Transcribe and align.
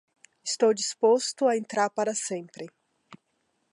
Estou 0.51 0.71
disposto 0.81 1.41
a 1.47 1.55
entrar 1.61 1.89
para 1.97 2.15
sempre. 2.27 2.65